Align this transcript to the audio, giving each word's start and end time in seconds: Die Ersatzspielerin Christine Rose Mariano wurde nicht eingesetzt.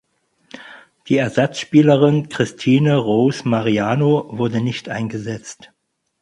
Die 1.09 1.17
Ersatzspielerin 1.17 2.27
Christine 2.27 2.97
Rose 2.97 3.47
Mariano 3.47 4.35
wurde 4.35 4.59
nicht 4.59 4.89
eingesetzt. 4.89 5.71